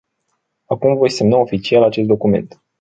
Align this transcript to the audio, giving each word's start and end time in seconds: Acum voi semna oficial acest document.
Acum 0.65 0.95
voi 0.97 1.09
semna 1.09 1.37
oficial 1.37 1.83
acest 1.83 2.07
document. 2.07 2.61